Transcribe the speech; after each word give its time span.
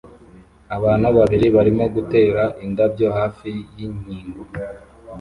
Abantu 0.75 1.07
babiri 1.17 1.47
barimo 1.55 1.85
gutera 1.95 2.43
indabyo 2.65 3.07
hafi 3.17 3.49
yinkingi 3.77 4.41